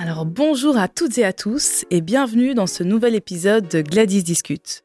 [0.00, 4.22] Alors bonjour à toutes et à tous et bienvenue dans ce nouvel épisode de Gladys
[4.22, 4.84] Discute.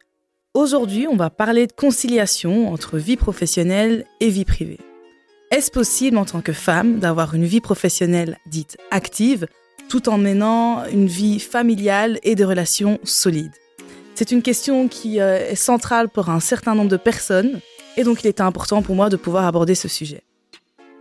[0.56, 4.80] Aujourd'hui, on va parler de conciliation entre vie professionnelle et vie privée.
[5.52, 9.46] Est-ce possible en tant que femme d'avoir une vie professionnelle dite active
[9.88, 13.54] tout en menant une vie familiale et de relations solides?
[14.16, 17.60] C'est une question qui euh, est centrale pour un certain nombre de personnes
[17.98, 20.24] et donc il était important pour moi de pouvoir aborder ce sujet.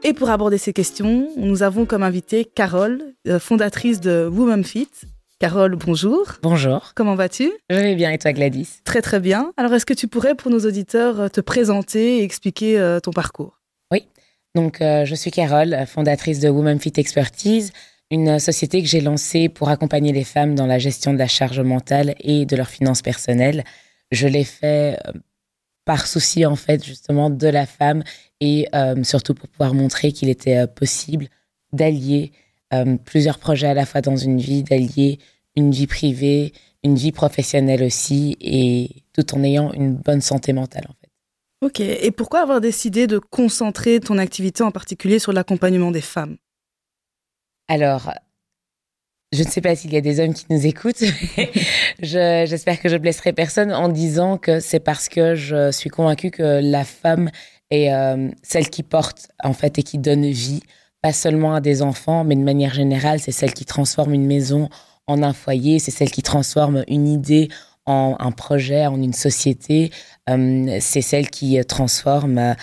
[0.05, 4.89] Et pour aborder ces questions, nous avons comme invitée Carole, euh, fondatrice de Woman Fit.
[5.39, 6.27] Carole, bonjour.
[6.43, 6.91] Bonjour.
[6.97, 7.53] Comment vas-tu?
[7.71, 8.81] Je vais bien et toi Gladys?
[8.85, 9.53] Très très bien.
[9.57, 13.13] Alors est-ce que tu pourrais pour nos auditeurs euh, te présenter et expliquer euh, ton
[13.13, 13.61] parcours?
[13.93, 14.09] Oui.
[14.57, 17.73] Donc je suis Carole, fondatrice de Woman Fit Expertise,
[18.11, 21.61] une société que j'ai lancée pour accompagner les femmes dans la gestion de la charge
[21.61, 23.65] mentale et de leurs finances personnelles.
[24.11, 24.99] Je l'ai fait
[25.85, 28.03] par souci en fait justement de la femme
[28.41, 31.29] et euh, surtout pour pouvoir montrer qu'il était euh, possible
[31.73, 32.33] d'allier
[32.73, 35.19] euh, plusieurs projets à la fois dans une vie, d'allier
[35.57, 40.85] une vie privée, une vie professionnelle aussi et tout en ayant une bonne santé mentale
[40.89, 41.09] en fait.
[41.63, 46.37] Ok, et pourquoi avoir décidé de concentrer ton activité en particulier sur l'accompagnement des femmes?
[47.69, 48.13] Alors,
[49.33, 51.03] je ne sais pas s'il y a des hommes qui nous écoutent.
[52.03, 56.61] J'espère que je blesserai personne en disant que c'est parce que je suis convaincue que
[56.63, 57.31] la femme
[57.71, 60.63] est euh, celle qui porte en fait et qui donne vie,
[61.01, 64.69] pas seulement à des enfants, mais de manière générale, c'est celle qui transforme une maison
[65.07, 67.49] en un foyer, c'est celle qui transforme une idée
[67.87, 69.91] en un projet, en une société.
[70.29, 72.57] Euh, c'est celle qui transforme un,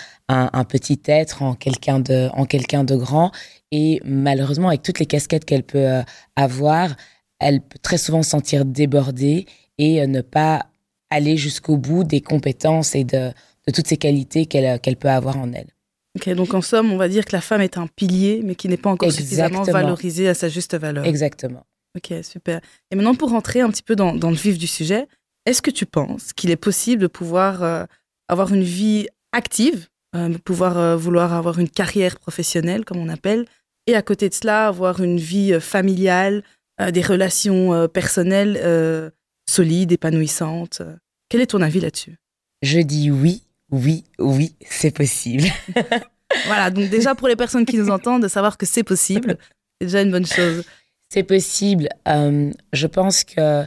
[0.52, 3.32] un, petit être en quelqu'un de, en quelqu'un de grand.
[3.72, 6.02] Et malheureusement, avec toutes les casquettes qu'elle peut euh,
[6.36, 6.96] avoir,
[7.38, 9.46] elle peut très souvent se sentir débordée
[9.78, 10.66] et euh, ne pas
[11.10, 13.30] aller jusqu'au bout des compétences et de,
[13.72, 15.68] toutes ces qualités euh, qu'elle peut avoir en elle.
[16.16, 18.68] Ok, donc en somme, on va dire que la femme est un pilier, mais qui
[18.68, 21.04] n'est pas encore suffisamment valorisé à sa juste valeur.
[21.04, 21.64] Exactement.
[21.96, 22.60] Ok, super.
[22.90, 25.06] Et maintenant, pour rentrer un petit peu dans, le vif du sujet,
[25.46, 27.86] est-ce que tu penses qu'il est possible de pouvoir
[28.28, 33.46] avoir une vie active, de pouvoir vouloir avoir une carrière professionnelle, comme on appelle,
[33.86, 36.42] et à côté de cela, avoir une vie euh, familiale,
[36.80, 39.12] euh, des relations euh, personnelles
[39.48, 40.82] solides, épanouissantes.
[41.28, 42.16] Quel est ton avis là-dessus?
[42.62, 45.44] Je dis oui, oui, oui, c'est possible.
[46.46, 49.38] voilà, donc déjà pour les personnes qui nous entendent, de savoir que c'est possible,
[49.80, 50.64] c'est déjà une bonne chose.
[51.08, 51.88] C'est possible.
[52.06, 53.64] je pense que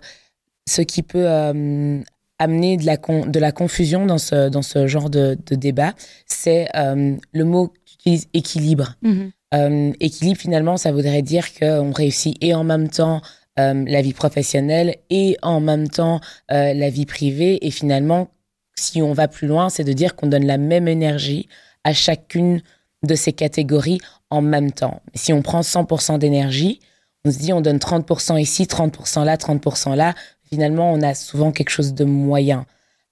[0.70, 1.28] ce qui peut
[2.40, 5.94] amener de la, de la confusion dans ce, dans ce genre de, débat,
[6.26, 8.96] c'est le mot que tu utilises équilibre.
[9.04, 9.32] Mm-hmm.
[9.54, 13.22] Euh, équilibre, finalement, ça voudrait dire qu'on réussit et en même temps
[13.60, 16.20] euh, la vie professionnelle et en même temps
[16.52, 17.66] euh, la vie privée.
[17.66, 18.30] Et finalement,
[18.76, 21.48] si on va plus loin, c'est de dire qu'on donne la même énergie
[21.84, 22.62] à chacune
[23.04, 24.00] de ces catégories
[24.30, 25.02] en même temps.
[25.14, 26.80] Si on prend 100% d'énergie,
[27.26, 30.16] on se dit on donne 30% ici, 30% là, 30% là.
[30.50, 32.66] Finalement, on a souvent quelque chose de moyen.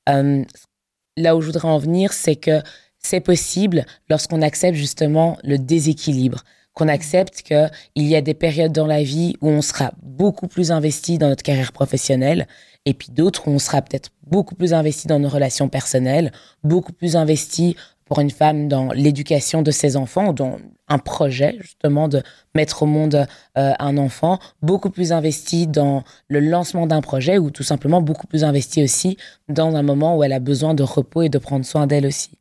[0.07, 2.61] là où je voudrais en venir, c'est que
[3.01, 8.87] c'est possible lorsqu'on accepte justement le déséquilibre, qu'on accepte qu'il y a des périodes dans
[8.87, 12.47] la vie où on sera beaucoup plus investi dans notre carrière professionnelle
[12.85, 16.31] et puis d'autres où on sera peut-être beaucoup plus investi dans nos relations personnelles,
[16.63, 17.75] beaucoup plus investi
[18.05, 20.57] pour une femme dans l'éducation de ses enfants, dans
[20.89, 22.21] un projet justement de
[22.55, 23.25] mettre au monde
[23.57, 28.27] euh, un enfant, beaucoup plus investi dans le lancement d'un projet ou tout simplement beaucoup
[28.27, 31.65] plus investi aussi dans un moment où elle a besoin de repos et de prendre
[31.65, 32.40] soin d'elle aussi.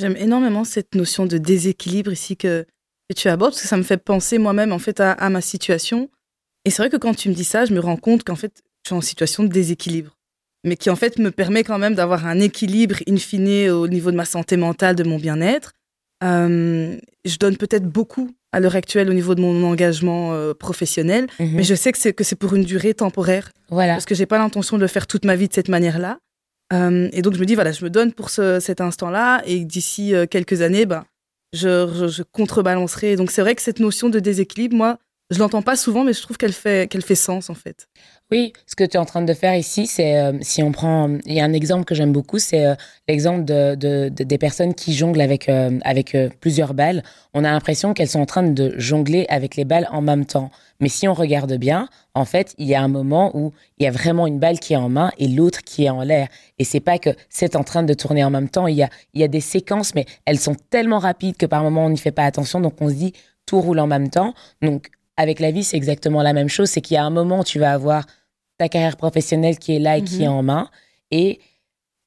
[0.00, 2.64] J'aime énormément cette notion de déséquilibre ici que,
[3.14, 6.08] tu abordes, parce que ça me fait penser moi-même en fait à, ma situation.
[6.64, 8.62] Et c'est vrai que quand tu me dis ça, je me rends compte qu'en fait,
[8.84, 10.16] je suis en situation de déséquilibre,
[10.64, 14.10] mais qui en fait me permet quand même d'avoir un équilibre in fine au niveau
[14.10, 15.72] de ma santé mentale, de mon bien-être.
[16.22, 21.26] Euh, je donne peut-être beaucoup à l'heure actuelle au niveau de mon engagement euh, professionnel,
[21.40, 21.50] mhm.
[21.56, 23.50] mais je sais que c'est que c'est pour une durée temporaire.
[23.68, 23.94] Voilà.
[23.94, 26.18] Parce que j'ai pas l'intention de le faire toute ma vie de cette manière-là.
[26.72, 30.14] Euh, et donc je me dis, voilà, je me donne pour cet instant-là, et d'ici
[30.14, 31.04] euh, quelques années, ben,
[31.52, 33.16] je, je, contrebalancerai.
[33.16, 34.98] Donc c'est vrai que cette notion de déséquilibre, moi,
[35.30, 37.88] je l'entends pas souvent, mais je trouve qu'elle fait, qu'elle fait sens en fait.
[38.32, 41.10] Oui, ce que tu es en train de faire ici, c'est euh, si on prend,
[41.26, 42.76] il y a un exemple que j'aime beaucoup, c'est euh,
[43.08, 47.02] l'exemple de, de, des personnes qui jonglent avec euh, avec plusieurs balles.
[47.34, 50.52] On a l'impression qu'elles sont en train de jongler avec les balles en même temps.
[50.78, 53.88] Mais si on regarde bien, en fait, il y a un moment où il y
[53.88, 56.28] a vraiment une balle qui est en main et l'autre qui est en l'air.
[56.60, 58.68] Et c'est pas que c'est en train de tourner en même temps.
[58.68, 61.64] Il y a il y a des séquences, mais elles sont tellement rapides que par
[61.64, 62.60] moment on n'y fait pas attention.
[62.60, 63.12] Donc on se dit
[63.44, 64.34] tout roule en même temps.
[64.62, 66.70] Donc avec la vie, c'est exactement la même chose.
[66.70, 68.06] C'est qu'il y a un moment où tu vas avoir
[68.60, 70.34] ta carrière professionnelle qui est là et qui est mhm.
[70.34, 70.70] en main.
[71.10, 71.40] Et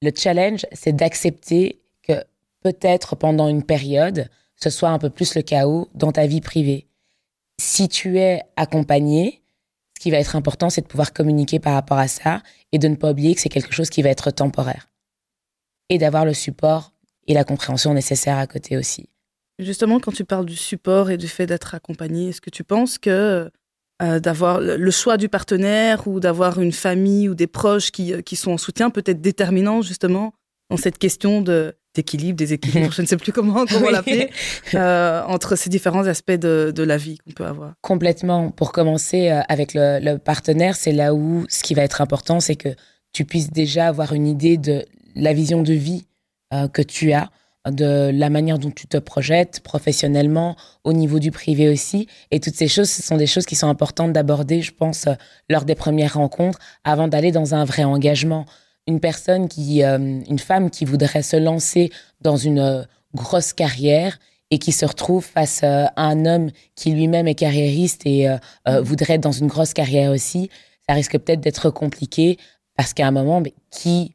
[0.04, 2.14] le challenge, c'est d'accepter que
[2.62, 6.86] peut-être pendant une période, ce soit un peu plus le chaos dans ta vie privée.
[7.60, 9.42] Si tu es accompagné,
[10.00, 12.96] qui va être important, c'est de pouvoir communiquer par rapport à ça et de ne
[12.96, 14.90] pas oublier que c'est quelque chose qui va être temporaire.
[15.90, 16.94] Et d'avoir le support
[17.26, 19.10] et la compréhension nécessaire à côté aussi.
[19.58, 23.00] Justement, quand tu parles du support et du fait d'être accompagné, est-ce que tu penses
[23.00, 23.50] que
[24.04, 28.22] euh, d'avoir le choix du partenaire ou d'avoir une famille ou des proches qui, euh,
[28.22, 30.34] qui sont en soutien peut être déterminant justement
[30.70, 34.32] dans cette question de d'équilibre, des équilibres, je ne sais plus comment, comment l'appeler,
[34.74, 37.74] euh, entre ces différents aspects de, de la vie qu'on peut avoir.
[37.82, 38.50] Complètement.
[38.50, 42.56] Pour commencer avec le, le partenaire, c'est là où ce qui va être important, c'est
[42.56, 42.70] que
[43.12, 44.84] tu puisses déjà avoir une idée de
[45.16, 46.08] la vision de vie
[46.74, 47.30] que tu as,
[47.72, 52.08] de la manière dont tu te projettes professionnellement, au niveau du privé aussi.
[52.32, 55.14] Et toutes ces choses, ce sont des choses qui sont importantes d'aborder, je pense, euh,
[55.50, 58.46] lors des premières rencontres, avant d'aller dans un vrai engagement.
[58.86, 61.90] Une personne qui, euh, une femme qui voudrait se lancer
[62.20, 62.84] dans une euh,
[63.16, 64.20] grosse carrière
[64.52, 68.28] et qui se retrouve face à un homme qui lui-même est carriériste et
[68.84, 70.52] voudrait être dans une grosse carrière aussi,
[70.88, 72.38] ça risque peut-être d'être compliqué
[72.76, 74.14] parce qu'à un moment, qui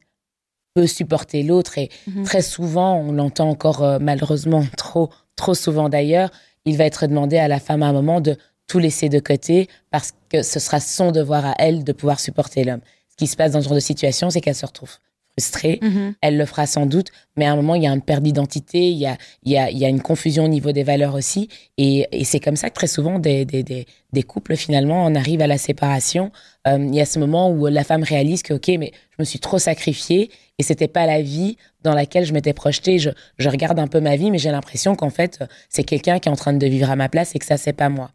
[0.73, 1.77] peut supporter l'autre.
[1.77, 2.23] Et mhm.
[2.23, 6.29] très souvent, on l'entend encore euh, malheureusement trop, trop souvent d'ailleurs,
[6.65, 8.37] il va être demandé à la femme à un moment de
[8.67, 12.63] tout laisser de côté parce que ce sera son devoir à elle de pouvoir supporter
[12.63, 12.81] l'homme.
[13.09, 14.97] Ce qui se passe dans ce genre de situation, c'est qu'elle se retrouve
[15.39, 15.79] frustrée.
[15.81, 16.15] Mhm.
[16.21, 17.07] Elle le fera sans doute,
[17.37, 19.57] mais à un moment, il y a une perte d'identité, il y a, il y,
[19.57, 21.47] a, il y a une confusion au niveau des valeurs aussi.
[21.77, 25.15] Et, et c'est comme ça que très souvent, des, des, des, des, couples, finalement, on
[25.15, 26.31] arrive à la séparation.
[26.67, 29.23] Euh, il y a ce moment où la femme réalise que, OK, mais je me
[29.23, 32.99] suis trop sacrifiée et c'était pas la vie dans laquelle je m'étais projetée.
[32.99, 36.27] Je, je regarde un peu ma vie, mais j'ai l'impression qu'en fait, c'est quelqu'un qui
[36.27, 38.11] est en train de vivre à ma place et que ça, c'est pas moi.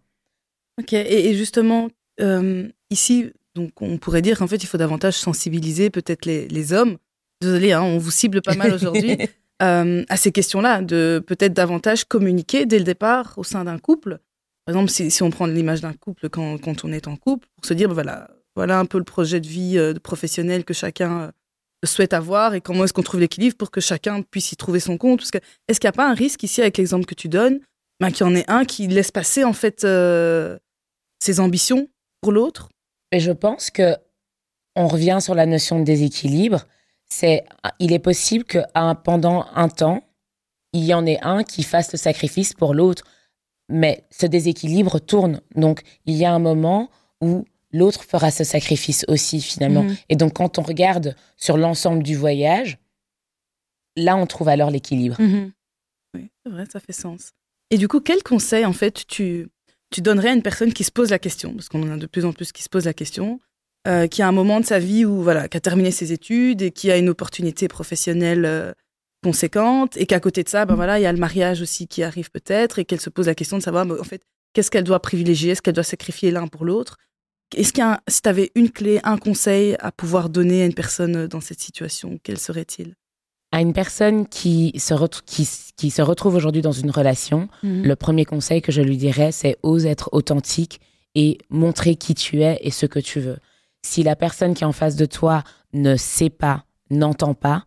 [0.78, 1.88] Ok, et, justement,
[2.20, 6.72] euh, ici, donc on pourrait dire qu'en fait, il faut davantage sensibiliser peut-être les, les
[6.72, 6.98] hommes
[7.44, 9.18] désolé, hein, on vous cible pas mal aujourd'hui,
[9.62, 14.18] euh, à ces questions-là, de peut-être davantage communiquer dès le départ au sein d'un couple.
[14.66, 17.74] Par exemple, si, on prend l'image d'un couple quand, on est en couple, pour se
[17.74, 21.30] dire, ben voilà, voilà un peu le projet de vie euh, professionnel que chacun euh,
[21.84, 24.96] souhaite avoir et comment est-ce qu'on trouve l'équilibre pour que chacun puisse y trouver son
[24.96, 25.20] compte.
[25.20, 25.38] Parce que,
[25.68, 27.60] est-ce qu'il n'y a pas un risque ici avec l'exemple que tu donnes,
[28.00, 31.88] ben, qu'il y en ait un qui laisse passer en fait ses ambitions
[32.22, 32.70] pour l'autre?
[33.12, 33.96] Et je pense que
[34.76, 36.66] on revient sur la notion de déséquilibre
[37.14, 37.44] c'est
[37.78, 38.58] il est possible que
[39.04, 40.02] pendant un temps,
[40.72, 43.04] il y en ait un qui fasse le sacrifice pour l'autre,
[43.68, 45.40] mais ce déséquilibre tourne.
[45.54, 46.90] Donc il y a un moment
[47.20, 49.84] où l'autre fera ce sacrifice aussi finalement.
[49.84, 49.96] Mhm.
[50.08, 52.78] Et donc quand on regarde sur l'ensemble du voyage,
[53.96, 55.20] là on trouve alors l'équilibre.
[55.20, 55.52] Mhm.
[56.16, 57.30] Oui, c'est vrai, ça fait sens.
[57.70, 59.48] Et du coup, quel conseil en fait tu
[59.90, 62.06] tu donnerais à une personne qui se pose la question, parce qu'on en a de
[62.06, 63.38] plus en plus qui se posent la question,
[63.86, 66.62] euh, qui a un moment de sa vie où voilà, qui a terminé ses études
[66.62, 68.72] et qui a une opportunité professionnelle euh,
[69.22, 72.02] conséquente et qu'à côté de ça, ben voilà, il y a le mariage aussi qui
[72.02, 74.22] arrive peut-être et qu'elle se pose la question de savoir en fait
[74.54, 76.96] qu'est-ce qu'elle doit privilégier, est-ce qu'elle doit sacrifier l'un pour l'autre?
[77.54, 81.26] Est-ce qu'il si tu avais une clé, un conseil à pouvoir donner à une personne
[81.26, 82.94] dans cette situation, quel serait-il?
[83.52, 84.94] À une personne qui se,
[85.26, 87.84] qui, qui se retrouve aujourd'hui dans une relation, mhm.
[87.84, 90.80] le premier conseil que je lui dirais, c'est ose être authentique
[91.14, 93.38] et montrer qui tu es et ce que tu veux.
[93.84, 95.44] Si la personne qui est en face de toi
[95.74, 97.66] ne sait pas, n'entend pas,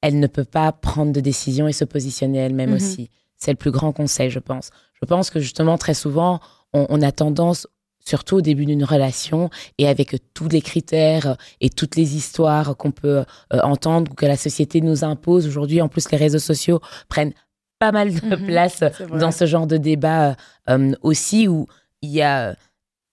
[0.00, 2.76] elle ne peut pas prendre de décision et se positionner elle-même mhm.
[2.76, 3.10] aussi.
[3.36, 4.70] C'est le plus grand conseil, je pense.
[5.00, 6.40] Je pense que justement, très souvent,
[6.72, 7.68] on, a tendance,
[8.04, 12.90] surtout au début d'une relation, et avec tous les critères et toutes les histoires qu'on
[12.90, 16.80] peut euh, entendre ou que la société nous impose aujourd'hui, en plus les réseaux sociaux
[17.08, 17.34] prennent
[17.78, 18.46] pas mal de mhm.
[18.46, 20.34] place dans ce genre de débat euh,
[20.70, 21.66] euh, aussi, où
[22.00, 22.56] il y a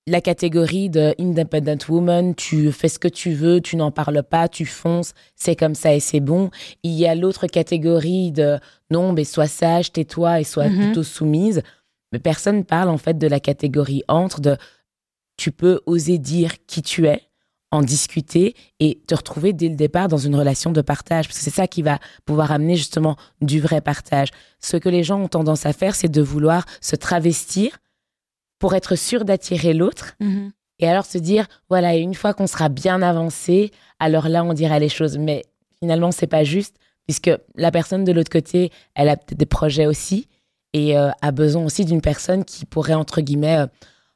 [0.09, 4.47] la catégorie de independent woman, tu fais ce que tu veux, tu n'en parles pas,
[4.47, 6.49] tu fonces, c'est comme ça et c'est bon.
[6.83, 8.57] Il y a l'autre catégorie de
[8.89, 10.77] non, mais sois sage, tais-toi et sois mhm.
[10.77, 11.61] plutôt soumise.
[12.11, 14.57] Mais personne parle en fait de la catégorie entre de
[15.37, 17.21] tu peux oser dire qui tu es,
[17.71, 21.27] en discuter et te retrouver dès le départ dans une relation de partage.
[21.27, 24.29] Parce que c'est ça qui va pouvoir amener justement du vrai partage.
[24.59, 27.77] Ce que les gens ont tendance à faire, c'est de vouloir se travestir
[28.59, 30.15] pour être sûr d'attirer l'autre.
[30.19, 30.51] Mhm.
[30.79, 34.79] Et alors se dire, voilà, une fois qu'on sera bien avancé, alors là, on dira
[34.79, 35.17] les choses.
[35.17, 35.43] Mais
[35.79, 40.27] finalement, c'est pas juste, puisque la personne de l'autre côté, elle a des projets aussi
[40.73, 43.67] et euh, a besoin aussi d'une personne qui pourrait, entre guillemets, euh,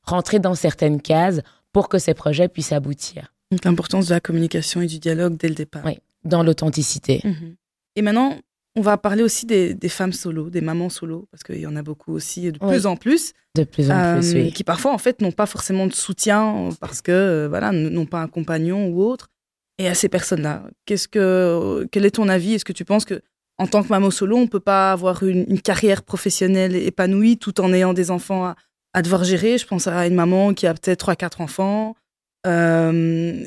[0.03, 3.33] rentrer dans certaines cases pour que ces projets puissent aboutir.
[3.63, 5.83] L'importance de la communication et du dialogue dès le départ.
[5.85, 7.21] Oui, dans l'authenticité.
[7.23, 7.55] Mhm.
[7.95, 8.37] Et maintenant,
[8.75, 11.83] on va parler aussi des, femmes solo, des mamans solo, parce qu'il y en a
[11.83, 13.33] beaucoup aussi, de plus en plus.
[13.55, 14.51] De plus en plus, oui.
[14.51, 18.19] Qui parfois, en fait, n'ont pas forcément de soutien parce que, euh, voilà, n'ont pas
[18.19, 19.29] un compagnon ou autre.
[19.77, 22.53] Et à ces personnes-là, qu'est-ce que, quel est ton avis?
[22.53, 23.21] Est-ce que tu penses que,
[23.59, 27.73] en tant que maman solo, on peut pas avoir une, carrière professionnelle épanouie tout en
[27.73, 28.53] ayant des enfants
[28.93, 29.59] à, devoir gérer?
[29.59, 31.95] Je pense à une maman qui a peut-être 3-4 enfants.
[32.45, 33.45] Euh,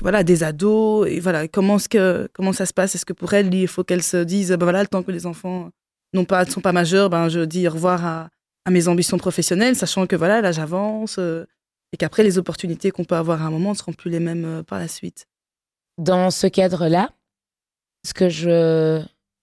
[0.00, 2.94] voilà, des ados, et voilà, comment, ce que, comment ça se passe?
[2.94, 5.26] Est-ce que pour elle, il faut qu'elle se dise, ben voilà, le temps que les
[5.26, 5.70] enfants
[6.14, 8.30] ne pas, sont pas majeurs, ben je dis au revoir à,
[8.70, 13.42] mes ambitions professionnelles, sachant que voilà, là j'avance, et qu'après les opportunités qu'on peut avoir
[13.42, 15.26] à un moment ne seront plus les mêmes par la suite.
[15.98, 17.10] Dans ce cadre-là,
[18.06, 19.02] ce que je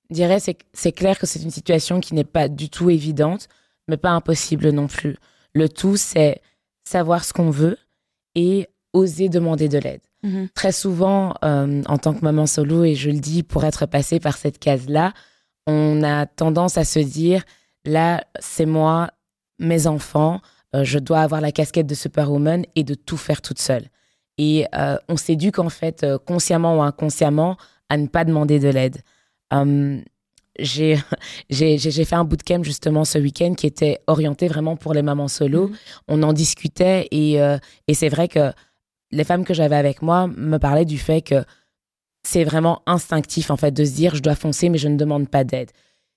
[0.10, 3.48] dirais, c'est que c'est clair que c'est une situation qui n'est pas du tout évidente,
[3.88, 5.18] mais pas impossible non plus.
[5.54, 6.42] Le tout, c'est
[6.84, 7.78] savoir ce qu'on veut
[8.36, 10.02] et oser demander de l'aide.
[10.24, 10.50] Mhm.
[10.54, 14.20] Très souvent, euh, en tant que maman solo, et je le dis pour être passé
[14.20, 15.14] par cette case-là,
[15.68, 17.44] on a tendance à se dire,
[17.86, 19.10] là, c'est moi,
[19.60, 20.42] mes enfants,
[20.76, 23.86] euh, je dois avoir la casquette de superwoman et de tout faire toute seule.
[24.38, 27.58] Et euh, on s'éduque en fait, consciemment ou inconsciemment,
[27.90, 28.98] à ne pas demander de l'aide.
[30.62, 30.98] J'ai
[31.50, 35.68] fait un bootcamp justement ce week-end qui était orienté vraiment pour les mamans solo.
[35.68, 35.76] Mhm.
[36.08, 37.36] On en discutait et,
[37.88, 38.52] et c'est vrai que
[39.12, 41.44] les femmes que j'avais avec moi me parlaient du fait que
[42.24, 45.30] c'est vraiment instinctif en fait de se dire je dois foncer mais je ne demande
[45.30, 45.72] pas d'aide.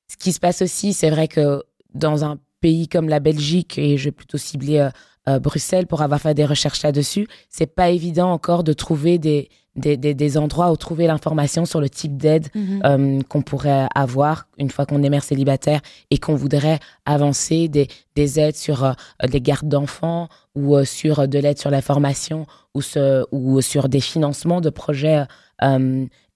[0.09, 1.63] Ce qui se passe aussi, c'est vrai que
[1.95, 4.91] dans un pays comme la Belgique et je vais plutôt cibler euh,
[5.29, 9.49] euh, Bruxelles pour avoir fait des recherches là-dessus, c'est pas évident encore de trouver des,
[9.75, 12.83] des, des, endroits où trouver l'information sur le type d'aide mhm.
[12.85, 17.89] euh, qu'on pourrait avoir une fois qu'on est mère célibataire et qu'on voudrait avancer des,
[18.15, 18.93] des aides sur euh,
[19.27, 23.89] des gardes d'enfants ou euh, sur de l'aide sur la formation ou, ce, ou sur
[23.89, 25.25] des financements de projets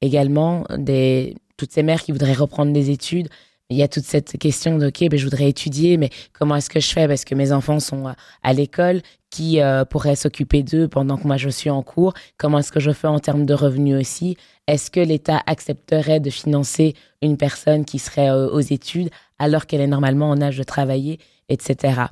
[0.02, 3.28] également, des, toutes ces mères qui voudraient reprendre des études
[3.68, 6.70] il y a toute cette question de, OK, ben, je voudrais étudier, mais comment est-ce
[6.70, 7.08] que je fais?
[7.08, 11.36] Parce que mes enfants sont à l'école, qui euh, pourrait s'occuper d'eux pendant que moi
[11.36, 12.14] je suis en cours?
[12.38, 14.36] Comment est-ce que je fais en termes de revenus aussi?
[14.66, 19.80] Est-ce que l'État accepterait de financer une personne qui serait euh, aux études alors qu'elle
[19.80, 21.18] est normalement en âge de travailler,
[21.48, 22.04] etc.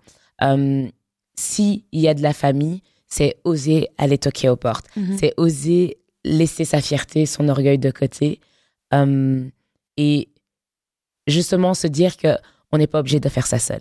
[0.42, 0.86] Euh,
[1.36, 4.86] S'il y a de la famille, c'est oser aller toquer aux portes.
[4.96, 5.18] Mm-hmm.
[5.18, 8.40] C'est oser laisser sa fierté, son orgueil de côté.
[8.92, 9.44] Euh,
[9.96, 10.28] et
[11.26, 12.36] justement se dire que
[12.72, 13.80] on n'est pas obligé de faire ça seul.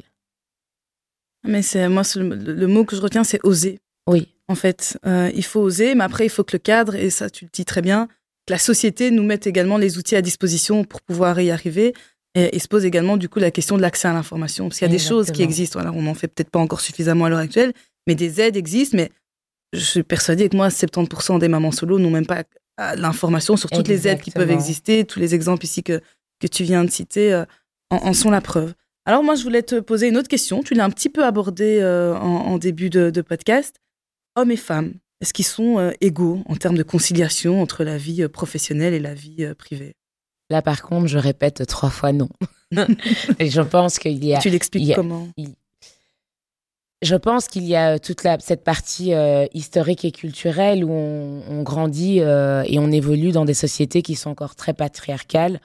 [1.46, 3.80] Mais c'est moi le, mot que je retiens, c'est oser.
[4.08, 4.30] Oui.
[4.48, 7.30] En fait, euh, il faut oser, mais après il faut que le cadre et ça
[7.30, 8.08] tu le dis très bien,
[8.46, 11.94] que la société nous mette également les outils à disposition pour pouvoir y arriver.
[12.36, 14.90] Et, se pose également du coup la question de l'accès à l'information, parce qu'il y
[14.90, 15.80] a des choses qui existent.
[15.80, 17.74] Voilà, on n'en fait peut-être pas encore suffisamment à l'heure actuelle,
[18.08, 18.98] mais des aides existent.
[18.98, 19.12] Mais
[19.72, 22.44] je suis persuadée que moi, 70% des mamans solo n'ont même pas
[22.96, 25.06] l'information sur toutes les aides qui peuvent exister.
[25.06, 26.02] Tous les exemples ici que,
[26.44, 27.46] que tu viens de citer euh,
[27.90, 28.74] en, sont la preuve.
[29.06, 30.62] Alors moi, je voulais te poser une autre question.
[30.64, 33.78] Tu l'as un petit peu abordé euh, en, début de, podcast.
[34.36, 38.28] Hommes et femmes, est-ce qu'ils sont euh, égaux en termes de conciliation entre la vie
[38.28, 39.96] professionnelle et la vie privée?
[40.50, 42.30] Là, par contre, je répète trois fois non.
[43.40, 44.40] et je pense qu'il y a...
[44.40, 45.28] Tu l'expliques comment?
[47.02, 49.12] Je pense qu'il y a toute la, cette partie
[49.54, 54.30] historique et culturelle où on, on grandit et on évolue dans des sociétés qui sont
[54.30, 55.60] encore très patriarcales.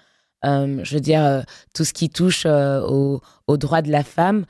[0.45, 1.43] Euh, je veux dire, euh,
[1.75, 4.45] tout ce qui touche euh, aux au droits de la femme,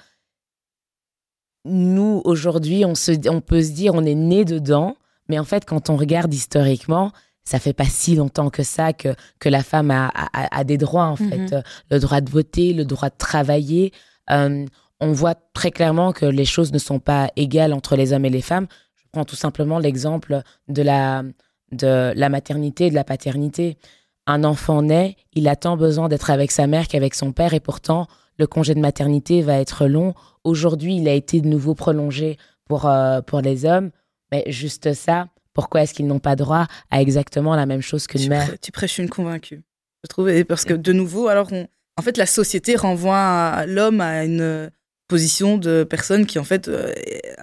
[1.65, 2.93] nous, aujourd'hui, on,
[3.29, 4.97] on peut se dire on est né dedans,
[5.29, 7.13] mais en fait, quand on regarde historiquement,
[7.45, 11.07] ça fait pas si longtemps que ça que, que la femme a, a, des droits,
[11.07, 11.47] en fait.
[11.47, 11.65] Mm-hmm.
[11.91, 13.93] Le droit de voter, le droit de travailler.
[14.29, 18.31] on voit très clairement que les choses ne sont pas égales entre les hommes et
[18.31, 18.67] les femmes.
[18.97, 21.23] Je prends tout simplement l'exemple de la,
[21.73, 23.79] de la maternité et de la paternité
[24.29, 27.61] un enfant naît, il a tant besoin d'être avec sa mère qu'avec son père et
[27.61, 28.07] pourtant
[28.39, 30.15] le congé de maternité va être long.
[30.45, 33.91] Aujourd'hui, il a été de nouveau prolongé pour, euh, pour les hommes,
[34.31, 38.29] mais juste ça, pourquoi est-ce qu'ils n'ont pas droit à exactement la même chose qu'une
[38.29, 38.51] mère?
[38.61, 39.63] Tu prêches une convaincue,
[40.05, 41.49] je trouve, parce que de nouveau, alors
[41.97, 44.71] en fait, la société renvoie l'homme à une
[45.09, 46.93] position de personne qui en fait euh,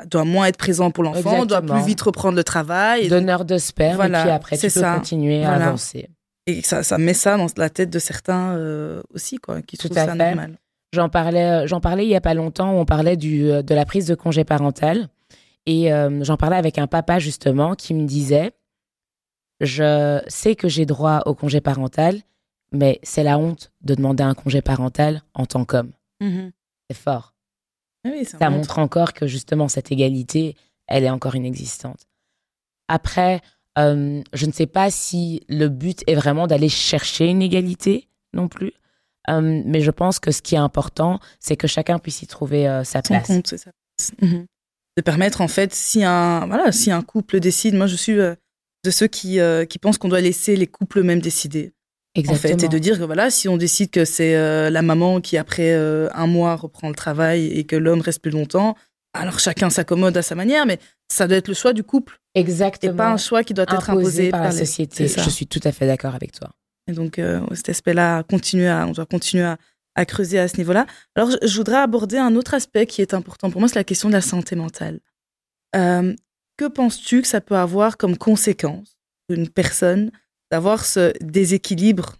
[0.05, 3.07] doit moins être présent pour l'enfant, doit plus vite reprendre le travail.
[3.07, 6.09] Donneur de sperme, et puis après tu peux continuer à avancer.
[6.47, 9.93] Et ça, ça met ça dans la tête de certains euh, aussi, quoi, qui trouvent
[9.93, 10.57] ça normal.
[10.93, 13.61] J'en parlais, euh, j'en parlais il y a pas longtemps, où on parlait du, euh,
[13.61, 15.09] de la prise de congé parental.
[15.67, 15.89] Et
[16.21, 18.51] j'en parlais avec un papa, justement, qui me disait
[19.61, 22.21] Je sais que j'ai droit au congé parental,
[22.71, 25.91] mais c'est la honte de demander un congé parental en tant qu'homme.
[26.21, 26.49] Mmh
[26.87, 27.33] c'est fort.
[28.05, 32.05] Ah ça, montre encore que, justement, cette égalité, elle est encore inexistante.
[32.87, 33.41] Après,
[33.77, 38.47] euh, je ne sais pas si le but est vraiment d'aller chercher une égalité non
[38.47, 38.73] plus.
[39.29, 42.67] Euh, mais je pense que ce qui est important, c'est que chacun puisse y trouver
[42.67, 43.27] euh, sa place.
[43.27, 43.53] compte.
[44.21, 44.45] Mhm.
[44.97, 48.91] De permettre, en fait, si un, voilà, si un couple décide, moi je suis de
[48.91, 51.73] ceux qui, qui pensent qu'on doit laisser les couples eux-mêmes décider.
[52.13, 52.53] Exactement.
[52.53, 55.37] En fait, et de dire que voilà, si on décide que c'est la maman qui,
[55.37, 58.77] après un mois, reprend le travail et que l'homme reste plus longtemps,
[59.13, 60.79] alors chacun s'accommode à sa manière, mais
[61.11, 62.19] ça doit être le choix du couple.
[62.33, 62.93] Exactement.
[62.93, 65.07] Et pas un choix qui doit être imposé, par, la société.
[65.07, 66.51] Je suis tout à fait d'accord avec toi.
[66.87, 69.57] Et donc, euh, cet aspect-là, continuer à, on doit continuer à,
[69.95, 70.85] à creuser à ce niveau-là.
[71.15, 74.09] Alors, je, voudrais aborder un autre aspect qui est important pour moi, c'est la question
[74.09, 74.99] de la santé mentale.
[75.75, 76.13] Euh,
[76.57, 78.97] que penses-tu que ça peut avoir comme conséquence
[79.27, 80.11] pour une personne
[80.51, 82.15] d'avoir ce déséquilibre,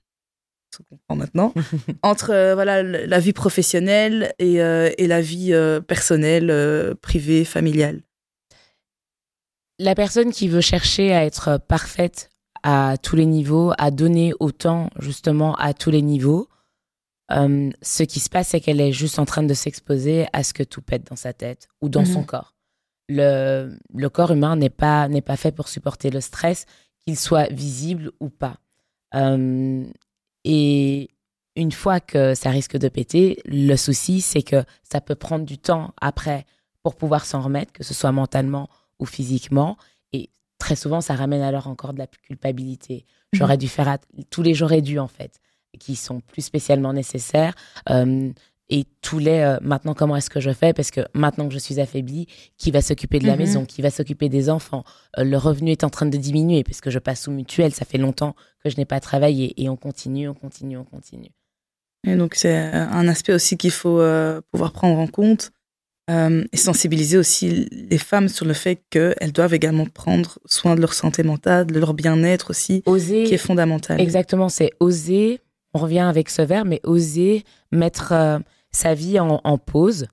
[0.73, 1.53] ce qu'on comprend maintenant,
[2.01, 5.53] entre euh, voilà la vie professionnelle et, euh, et la vie
[5.87, 8.01] personnelle, privée, familiale?
[9.79, 12.29] La personne qui veut chercher à être parfaite
[12.63, 16.47] à tous les niveaux, à donner autant justement à tous les niveaux,
[17.31, 20.53] euh, ce qui se passe, c'est qu'elle est juste en train de s'exposer à ce
[20.53, 22.25] que tout pète dans sa tête ou dans son mhm.
[22.25, 22.55] corps.
[23.07, 26.65] Le, le corps humain n'est pas, n'est pas fait pour supporter le stress,
[27.05, 28.57] qu'il soit visible ou pas.
[29.13, 29.83] Euh,
[30.43, 31.09] et
[31.55, 35.57] une fois que ça risque de péter, le souci, c'est que ça peut prendre du
[35.57, 36.45] temps après
[36.83, 39.77] pour pouvoir s'en remettre, que ce soit mentalement ou physiquement.
[40.13, 43.05] Et très souvent, ça ramène alors encore de la culpabilité.
[43.33, 43.59] J'aurais mhm.
[43.59, 43.97] dû faire
[44.29, 45.39] tous les jours dû en fait
[45.77, 47.53] qui sont plus spécialement nécessaires.
[47.89, 48.31] Euh,
[48.67, 50.73] et tous les euh, maintenant comment est-ce que je fais?
[50.73, 53.39] Parce que maintenant que je suis affaiblie qui va s'occuper de la mhm.
[53.39, 54.83] maison qui va s'occuper des enfants?
[55.19, 57.85] Euh, le revenu est en train de diminuer parce que je passe sous mutuelle ça
[57.85, 61.29] fait longtemps que je n'ai pas travaillé et on continue on continue on continue
[62.07, 64.01] et donc c'est un aspect aussi qu'il faut
[64.51, 65.51] pouvoir prendre en compte
[66.07, 70.93] et sensibiliser aussi les femmes sur le fait qu'elles doivent également prendre soin de leur
[70.93, 73.99] santé mentale de leur bien-être aussi oser qui est fondamental.
[73.99, 75.41] Exactement c'est oser
[75.75, 77.43] on revient avec ce verbe, mais oser
[77.73, 78.39] mettre euh,
[78.71, 80.07] sa vie en, pause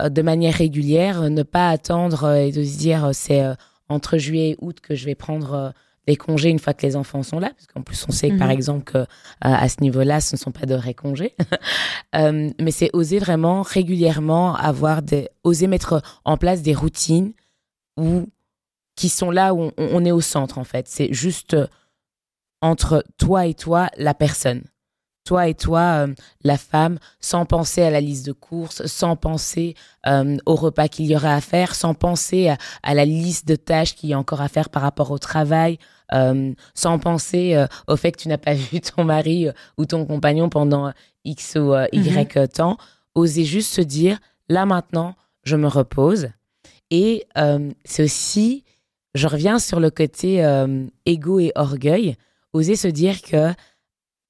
[0.00, 3.44] euh, de manière régulière, ne pas attendre euh, et de se dire c'est
[3.88, 5.72] entre juillet et août que je vais prendre
[6.06, 8.48] les congés une fois que les enfants sont là, parce qu'en plus on sait par
[8.48, 8.54] mhm.
[8.54, 9.06] exemple que
[9.40, 11.34] à ce niveau-là, ce ne sont pas de vrais congés.
[12.14, 17.32] mais c'est oser vraiment régulièrement avoir des, oser mettre en place des routines
[17.96, 18.28] où
[18.94, 20.88] qui sont là où on est au centre en fait.
[20.88, 21.56] C'est juste
[22.62, 24.62] entre toi et toi la personne
[25.26, 29.74] toi et toi, euh, la femme, sans penser à la liste de courses, sans penser
[30.06, 33.94] euh, au repas qu'il y aurait à faire, sans penser à, la liste de tâches
[33.94, 35.78] qu'il y a encore à faire par rapport au travail,
[36.12, 40.48] euh, sans penser au fait que tu n'as pas vu ton mari ou ton compagnon
[40.48, 40.92] pendant
[41.24, 42.48] X ou Y mhm.
[42.48, 42.76] temps.
[43.14, 46.28] Oser juste se dire, là maintenant, je me repose.
[46.90, 47.24] Et
[47.84, 48.64] c'est aussi,
[49.14, 50.46] je reviens sur le côté
[51.06, 52.16] égo et orgueil,
[52.52, 53.52] oser se dire que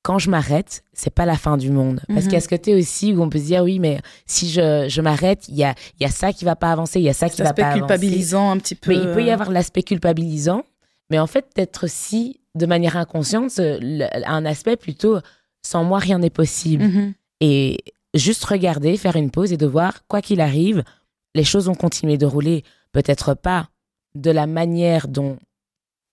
[0.06, 2.00] quand je m'arrête, c'est pas la fin du monde.
[2.06, 4.48] Parce qu'il y a ce côté aussi où on peut se dire, oui, mais si
[4.48, 7.08] je, je m'arrête, il y a, y a ça qui va pas avancer, il y
[7.08, 7.80] a ça qui va pas avancer.
[7.80, 8.92] culpabilisant un petit peu.
[8.92, 10.62] Mais il peut y avoir l'aspect culpabilisant,
[11.10, 15.18] mais en fait, d'être si, de manière inconsciente, un aspect plutôt,
[15.62, 16.84] sans moi, rien n'est possible.
[16.84, 17.14] Mhm.
[17.40, 17.78] Et
[18.14, 20.82] juste regarder, faire une pause et de voir, quoi qu'il arrive,
[21.34, 22.64] les choses vont continuer de rouler.
[22.92, 23.68] Peut-être pas
[24.14, 25.38] de la manière dont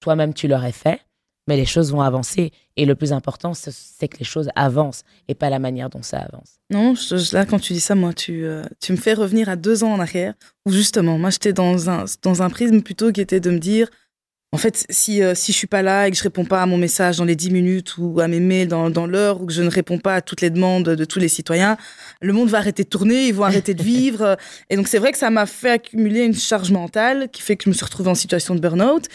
[0.01, 0.99] toi-même tu l'aurais fait,
[1.47, 2.51] mais les choses vont avancer.
[2.75, 6.19] Et le plus important, c'est que les choses avancent et pas la manière dont ça
[6.19, 6.59] avance.
[6.69, 6.93] Non,
[7.31, 9.93] là, quand tu dis ça, moi, tu, euh, tu me fais revenir à deux ans
[9.93, 10.33] en arrière,
[10.65, 13.87] où justement, moi, j'étais dans un, dans un prisme plutôt qui était de me dire,
[14.53, 16.67] en fait, si, euh, si je suis pas là et que je réponds pas à
[16.67, 19.51] mon message dans les dix minutes ou à mes mails dans, dans l'heure ou que
[19.51, 21.75] je ne réponds pas à toutes les demandes de tous les citoyens,
[22.21, 24.37] le monde va arrêter de tourner, ils vont arrêter de vivre.
[24.69, 27.63] Et donc, c'est vrai que ça m'a fait accumuler une charge mentale qui fait que
[27.63, 29.07] je me suis retrouvée en situation de burn-out.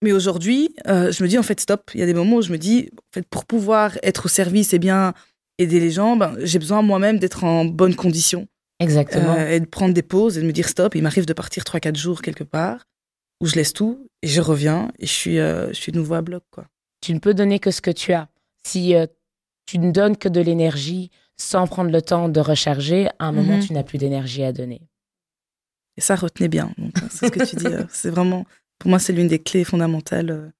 [0.00, 1.90] Mais aujourd'hui, euh, je me dis en fait stop.
[1.94, 4.28] Il y a des moments où je me dis en fait pour pouvoir être au
[4.28, 5.12] service et bien
[5.58, 8.46] aider les gens, ben, j'ai besoin moi-même d'être en bonne condition.
[8.78, 9.34] Exactement.
[9.38, 10.94] Euh, et de prendre des pauses et de me dire stop.
[10.94, 12.84] Il m'arrive de partir 3-4 jours quelque part
[13.44, 16.14] où je laisse tout et je reviens et je suis, euh, je suis de nouveau
[16.14, 16.42] à bloc.
[16.50, 16.66] Quoi.
[17.00, 18.28] Tu ne peux donner que ce que tu as.
[18.66, 18.94] Si
[19.66, 23.56] tu ne donnes que de l'énergie sans prendre le temps de recharger, à un moment,
[23.56, 23.66] mhm.
[23.66, 24.80] tu n'as plus d'énergie à donner.
[25.96, 26.72] Et ça, retenez bien.
[27.10, 27.66] C'est ce que tu dis.
[27.90, 28.46] c'est vraiment
[28.78, 30.30] pour moi, c'est l'une des clés fondamentales.
[30.30, 30.50] Euh.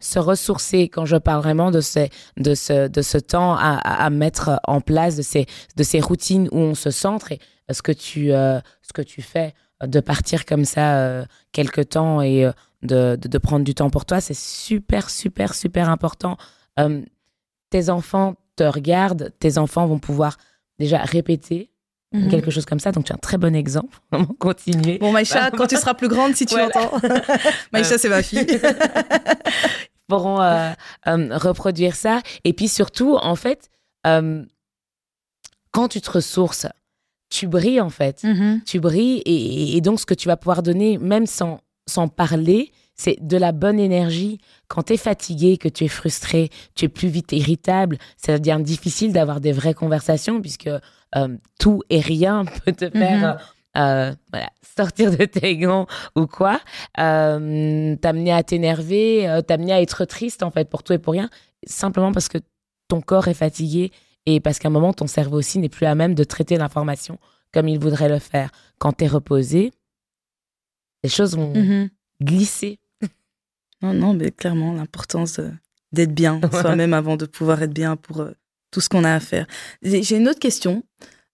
[0.00, 4.10] Se ressourcer, quand je parle vraiment de, ces, de, ce, de ce temps à, à,
[4.10, 5.46] mettre en place, de ces,
[5.76, 9.22] de ces routines où on se centre et ce que tu, euh, ce que tu
[9.22, 13.74] fais, de partir comme ça euh, quelque temps et euh, de, de, de, prendre du
[13.74, 16.36] temps pour toi, c'est super, super, super important.
[17.70, 20.36] tes enfants te regardent, tes enfants vont pouvoir
[20.78, 21.70] déjà répéter
[22.12, 22.30] Mhm.
[22.30, 22.90] quelque chose comme ça.
[22.90, 23.98] Donc, tu as un très bon exemple.
[24.10, 24.98] Vraiment, continuer.
[24.98, 26.90] Bon, Maïcha, quand tu seras plus grande, si tu entends.
[27.72, 28.46] Maïcha, c'est ma fille.
[30.06, 30.70] pourront euh,
[31.06, 32.22] euh, reproduire ça.
[32.44, 33.68] Et puis surtout, en fait,
[34.06, 34.44] euh,
[35.70, 36.66] quand tu te ressources,
[37.30, 38.24] tu brilles, en fait.
[38.24, 38.62] Mhm.
[38.64, 39.22] Tu brilles.
[39.24, 43.36] Et, et, donc, ce que tu vas pouvoir donner, même sans, sans parler, c'est de
[43.36, 44.38] la bonne énergie.
[44.66, 48.62] Quand tu es fatigué, que tu es frustré, tu es plus vite irritable, ça devient
[48.62, 50.68] difficile d'avoir des vraies conversations puisque
[51.16, 53.34] euh, tout et rien peut te faire
[53.76, 53.82] mhm.
[53.82, 55.86] euh, voilà, sortir de tes gants
[56.16, 56.60] ou quoi,
[56.98, 61.12] euh, t'amener à t'énerver, euh, t'amener à être triste en fait pour tout et pour
[61.12, 61.30] rien,
[61.66, 62.38] simplement parce que
[62.88, 63.92] ton corps est fatigué
[64.34, 67.18] et parce qu'à un moment ton cerveau aussi n'est plus à même de traiter l'information
[67.52, 68.50] comme il voudrait le faire.
[68.78, 69.72] Quand t'es reposé,
[71.02, 71.88] les choses vont Mhm.
[72.22, 72.78] glisser.
[73.82, 75.50] Non, non, mais clairement, l'importance euh,
[75.92, 78.32] d'être bien soi-même avant de pouvoir être bien pour euh,
[78.72, 79.46] tout ce qu'on a à faire.
[79.82, 80.82] J'ai j'ai une autre question.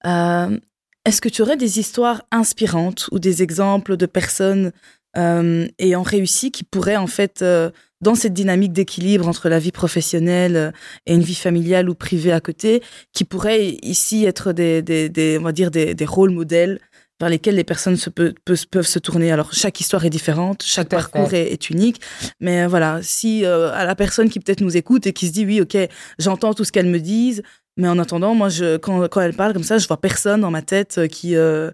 [0.07, 0.59] Euh,
[1.07, 4.73] Est-ce que tu aurais des histoires inspirantes ou des exemples de personnes
[5.17, 7.71] euh, ayant réussi qui pourraient, en fait, euh,
[8.05, 10.71] dans cette dynamique d'équilibre entre la vie professionnelle euh,
[11.07, 15.39] et une vie familiale ou privée à côté, qui pourraient ici être des, des, des-
[15.41, 16.79] on va dire des, des rôles modèles
[17.21, 19.31] vers lesquels les personnes se peut- peut- peuvent se tourner.
[19.33, 22.01] Alors, chaque histoire est différente, chaque parcours est, est unique,
[22.41, 25.33] mais euh, voilà, si euh, à la personne qui peut-être nous écoute et qui se
[25.33, 25.77] dit oui, ok,
[26.19, 27.43] j'entends tout ce qu'elles me disent,
[27.77, 30.51] mais en attendant, moi, je, quand, quand elles parlent comme ça, je vois personne dans
[30.51, 31.71] ma tête qui, euh,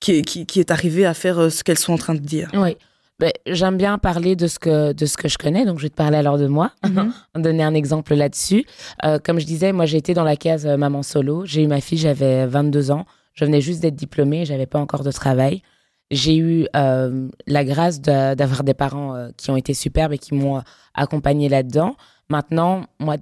[0.00, 2.50] qui, qui, qui est arrivé à faire ce qu'elles sont en train de dire.
[2.54, 2.76] Oui.
[3.18, 5.90] Ben, J'aime bien parler de ce, que, de ce que je connais, donc je vais
[5.90, 6.72] te parler alors de moi,
[7.36, 8.64] donner un exemple là-dessus.
[9.04, 11.44] Euh, comme je disais, moi j'ai été dans la case euh, maman solo.
[11.46, 13.04] J'ai eu ma fille, j'avais 22 ans.
[13.34, 15.62] Je venais juste d'être diplômée, j'avais pas encore de travail.
[16.10, 20.18] J'ai eu euh, la grâce de- d'avoir des parents euh, qui ont été superbes et
[20.18, 20.62] qui m'ont euh,
[20.94, 21.96] accompagnée là-dedans.
[22.28, 23.16] Maintenant, moi,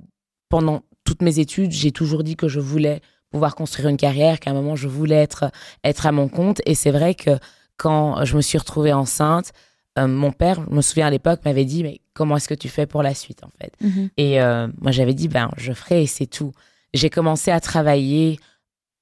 [0.48, 3.00] pendant toutes mes études, j'ai toujours dit que je voulais
[3.30, 5.52] pouvoir construire une carrière, qu'à un moment, je voulais être,
[5.84, 6.60] être à mon compte.
[6.66, 7.30] Et c'est vrai que
[7.76, 9.52] quand je me suis retrouvée enceinte,
[9.98, 12.68] euh, mon père, je me souviens à l'époque, m'avait dit, mais comment est-ce que tu
[12.68, 13.72] fais pour la suite, en fait?
[14.16, 16.52] Et euh, moi, j'avais dit, ben, je ferai et c'est tout.
[16.94, 18.38] J'ai commencé à travailler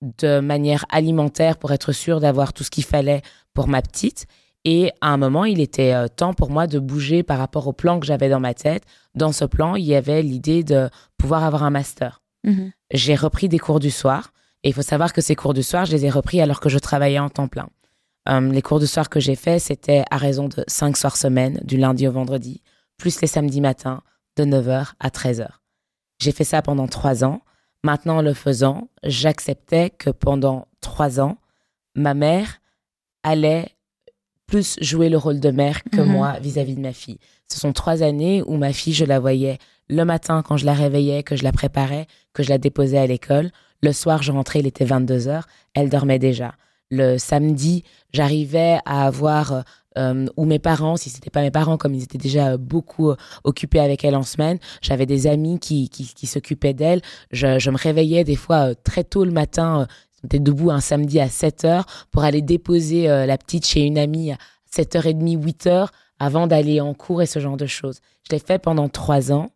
[0.01, 3.23] de manière alimentaire pour être sûre d'avoir tout ce qu'il fallait
[3.53, 4.27] pour ma petite.
[4.65, 7.73] Et à un moment, il était euh, temps pour moi de bouger par rapport au
[7.73, 8.85] plan que j'avais dans ma tête.
[9.15, 12.23] Dans ce plan, il y avait l'idée de pouvoir avoir un master.
[12.45, 12.73] Mhm.
[12.93, 14.33] J'ai repris des cours du soir.
[14.65, 16.69] Et il faut savoir que ces cours du soir, je les ai repris alors que
[16.69, 17.69] je travaillais en temps plein.
[18.29, 21.61] Euh, les cours du soir que j'ai faits, c'était à raison de cinq soirs semaine,
[21.65, 22.63] du lundi au vendredi,
[22.99, 24.03] plus les samedis matins,
[24.37, 25.49] de 9h à 13h.
[26.21, 27.41] J'ai fait ça pendant trois ans.
[27.85, 31.39] Maintenant, en le faisant, j'acceptais que pendant trois ans,
[31.95, 32.61] ma mère
[33.23, 33.69] allait
[34.47, 36.09] plus jouer le rôle de mère que Mhm.
[36.13, 37.19] moi vis-à-vis de ma fille.
[37.51, 40.75] Ce sont trois années où ma fille, je la voyais le matin quand je la
[40.75, 43.51] réveillais, que je la préparais, que je la déposais à l'école.
[43.83, 46.55] Le soir, je rentrais, il était 22 heures, elle dormait déjà.
[46.91, 49.65] Le samedi, j'arrivais à avoir,
[49.99, 53.11] euh, ou mes parents, si c'était pas mes parents, comme ils étaient déjà euh, beaucoup
[53.11, 57.03] euh, occupés avec elle en semaine, j'avais des amis qui, qui, qui s'occupaient d'elle.
[57.31, 59.87] Je, je me réveillais des fois euh, très tôt le matin,
[60.23, 64.33] j'étais debout un samedi à 7 heures pour aller déposer la petite chez une amie
[64.33, 64.39] à
[64.75, 68.01] 7h30, 8h avant d'aller en cours et ce genre de choses.
[68.29, 69.51] Je l'ai fait pendant trois ans,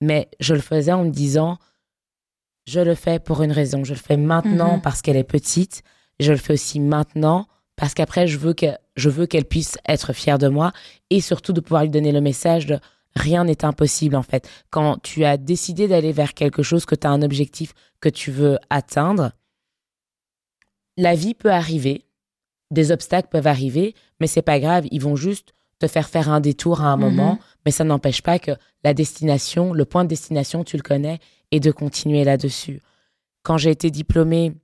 [0.00, 1.58] mais je le faisais en me disant,
[2.66, 3.84] je le fais pour une raison.
[3.84, 4.82] Je le fais maintenant Mhm.
[4.82, 5.82] parce qu'elle est petite.
[6.20, 10.12] Je le fais aussi maintenant parce qu'après, je veux que je veux qu'elle puisse être
[10.14, 10.72] fière de moi
[11.10, 12.78] et surtout de pouvoir lui donner le message de
[13.14, 14.48] rien n'est impossible en fait.
[14.70, 18.30] Quand tu as décidé d'aller vers quelque chose, que tu as un objectif que tu
[18.30, 19.32] veux atteindre,
[20.96, 22.06] la vie peut arriver,
[22.70, 26.40] des obstacles peuvent arriver, mais c'est pas grave, ils vont juste te faire faire un
[26.40, 27.02] détour à un Mhm.
[27.02, 28.52] moment, mais ça n'empêche pas que
[28.82, 31.18] la destination, le point de destination, tu le connais
[31.50, 32.80] et de continuer là-dessus.
[33.42, 34.54] Quand j'ai été diplômée,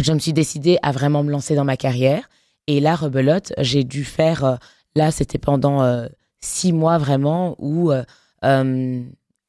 [0.00, 2.28] je me suis décidée à vraiment me lancer dans ma carrière.
[2.66, 4.56] Et là, rebelote, j'ai dû faire, euh,
[4.94, 6.06] là, c'était pendant euh,
[6.40, 8.02] six mois vraiment où euh,
[8.44, 9.02] euh,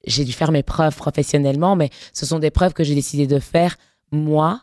[0.05, 3.39] j'ai dû faire mes preuves professionnellement, mais ce sont des preuves que j'ai décidé de
[3.39, 3.75] faire
[4.11, 4.61] moi,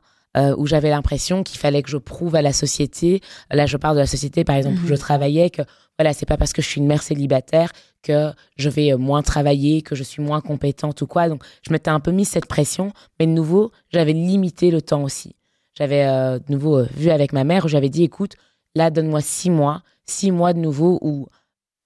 [0.57, 3.21] où j'avais l'impression qu'il fallait que je prouve à la société.
[3.53, 4.89] Là, je parle de la société, par exemple, où Mhm.
[4.89, 5.63] je travaillais, que
[5.97, 7.71] voilà, c'est pas parce que je suis une mère célibataire
[8.03, 11.29] que je vais moins travailler, que je suis moins compétente ou quoi.
[11.29, 15.05] Donc, je m'étais un peu mis cette pression, mais de nouveau, j'avais limité le temps
[15.05, 15.37] aussi.
[15.77, 18.37] J'avais euh, de nouveau euh, vu avec ma mère où j'avais dit, écoute,
[18.75, 21.27] là, donne-moi six mois, six mois de nouveau où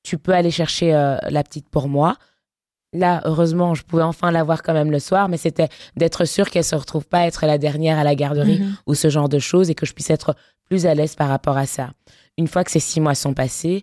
[0.02, 2.16] tu peux aller chercher euh, la petite pour moi.
[2.94, 6.48] Là, heureusement, je pouvais enfin la voir quand même le soir, mais c'était d'être sûr
[6.48, 8.76] qu'elle se retrouve pas à être la dernière à la garderie Mhm.
[8.86, 11.56] ou ce genre de choses et que je puisse être plus à l'aise par rapport
[11.58, 11.90] à ça.
[12.38, 13.82] Une fois que ces six mois sont passés,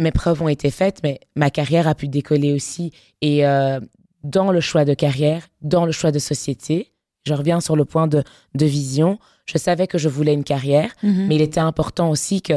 [0.00, 2.92] mes preuves ont été faites, mais ma carrière a pu décoller aussi.
[3.20, 3.78] Et euh,
[4.24, 6.91] dans le choix de carrière, dans le choix de société,
[7.24, 8.22] je reviens sur le point de,
[8.54, 11.26] de vision, je savais que je voulais une carrière, Mhm.
[11.28, 12.54] mais il était important aussi que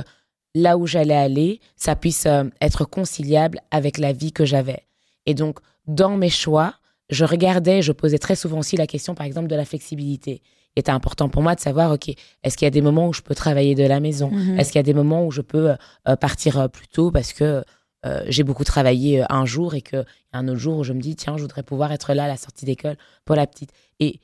[0.53, 4.83] là où j'allais aller, ça puisse euh, être conciliable avec la vie que j'avais.
[5.25, 6.75] Et donc, dans mes choix,
[7.09, 10.41] je regardais, je posais très souvent aussi la question, par exemple, de la flexibilité.
[10.75, 12.09] Il était important pour moi de savoir, OK,
[12.43, 14.29] est-ce qu'il y a des moments où je peux travailler de la maison?
[14.31, 14.59] Mhm.
[14.59, 15.75] Est-ce qu'il y a des moments où je peux euh,
[16.07, 17.63] euh, partir plus tôt parce que
[18.05, 20.93] euh, j'ai beaucoup travaillé un jour et qu'il y a un autre jour où je
[20.93, 23.71] me dis, tiens, je voudrais pouvoir être là à la sortie d'école pour la petite.
[23.99, 24.19] Et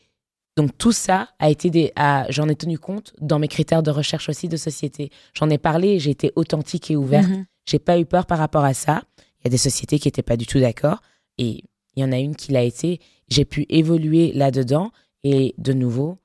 [0.58, 1.94] Donc tout ça a été des,
[2.30, 5.10] j'en ai tenu compte dans mes critères de recherche aussi de société.
[5.34, 7.30] J'en ai parlé, j'ai été authentique et ouverte.
[7.30, 7.46] Mhm.
[7.66, 9.04] J'ai pas eu peur par rapport à ça.
[9.40, 11.02] Il y a des sociétés qui étaient pas du tout d'accord
[11.38, 11.64] et
[11.96, 13.00] il y en a une qui l'a été.
[13.30, 14.92] J'ai pu évoluer là-dedans
[15.24, 16.18] et de nouveau,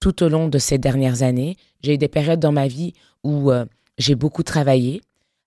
[0.00, 3.50] tout au long de ces dernières années, j'ai eu des périodes dans ma vie où
[3.50, 3.66] euh,
[3.98, 5.02] j'ai beaucoup travaillé.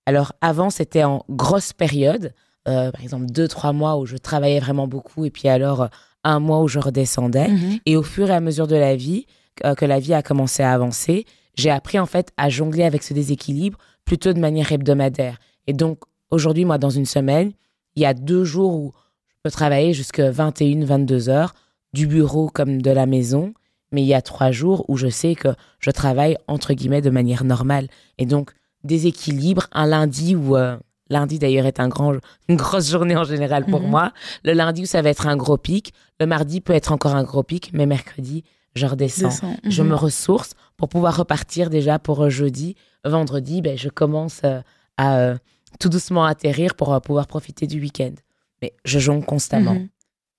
[0.06, 2.34] Alors avant, c'était en grosse période,
[2.68, 5.90] euh, par exemple deux, trois mois où je travaillais vraiment beaucoup et puis alors
[6.24, 7.48] un mois où je redescendais.
[7.48, 7.80] Mhm.
[7.86, 9.26] Et au fur et à mesure de la vie,
[9.66, 13.04] euh, que la vie a commencé à avancer, j'ai appris en fait à jongler avec
[13.04, 15.40] ce déséquilibre plutôt de manière hebdomadaire.
[15.68, 17.52] Et donc aujourd'hui, moi, dans une semaine,
[17.96, 18.94] il y a deux jours où
[19.28, 21.54] je peux travailler jusqu'à 21, 22 heures,
[21.94, 23.54] du bureau comme de la maison.
[23.92, 27.10] Mais il y a trois jours où je sais que je travaille entre guillemets de
[27.10, 27.88] manière normale.
[28.18, 28.52] Et donc,
[28.84, 30.78] déséquilibre, un lundi où euh,
[31.12, 32.14] Lundi, d'ailleurs, est un grand,
[32.48, 33.90] une grosse journée en général pour mhm.
[33.90, 34.14] moi.
[34.44, 35.94] Le lundi, ça va être un gros pic.
[36.22, 38.46] Le mardi peut être encore un gros pic, mais mercredi,
[38.76, 39.58] je redescends.
[39.68, 39.90] Je mhm.
[39.90, 42.76] me ressource pour pouvoir repartir déjà pour jeudi.
[43.04, 44.62] Vendredi, ben, je commence euh,
[44.96, 45.38] à euh,
[45.82, 48.14] tout doucement atterrir pour euh, pouvoir profiter du week-end.
[48.62, 49.74] Mais je jongle constamment.
[49.74, 49.90] Mhm.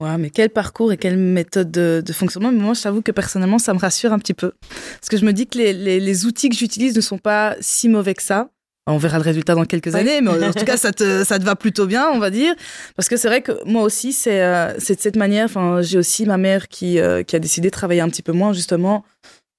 [0.01, 2.51] Ouais, mais quel parcours et quelle méthode de, fonctionnement.
[2.51, 4.53] Mais moi, je t'avoue que personnellement, ça me rassure un petit peu.
[4.71, 7.91] Parce que je me dis que les, les outils que j'utilise ne sont pas si
[7.91, 8.49] mauvais que ça.
[8.89, 11.45] On verra le résultat dans quelques années, mais en tout cas, ça te, ça te
[11.45, 12.55] va plutôt bien, on va dire.
[12.97, 15.45] Parce que c'est vrai que moi aussi, c'est euh, de cette manière.
[15.45, 18.33] Enfin, j'ai aussi ma mère qui, euh, qui a décidé de travailler un petit peu
[18.33, 19.05] moins, justement,